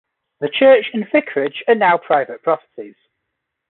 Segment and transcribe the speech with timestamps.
[0.39, 2.95] The church and vicarage are now private properties.